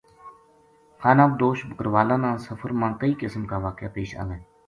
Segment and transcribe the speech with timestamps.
[0.97, 4.37] ِِِخانہ بدوش بکروالاں نا سفر ماکئی قِسم کا واقعہ پیش آوے